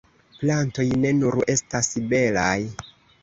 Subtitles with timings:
[0.37, 2.57] Plantoj ne nur estas belaj.